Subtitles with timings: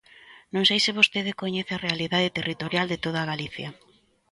[0.53, 3.69] Non sei se vostede coñece a realidade territorial de toda Galicia.